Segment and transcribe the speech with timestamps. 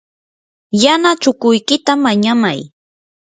[0.83, 2.59] yana chukuykita mañamay.